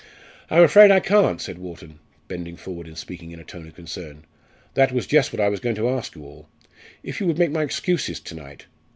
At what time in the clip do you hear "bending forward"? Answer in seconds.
2.27-2.87